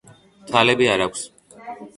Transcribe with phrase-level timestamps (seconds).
[0.47, 1.29] თვალები არ აქვს.